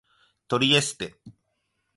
[0.47, 1.13] トリエステ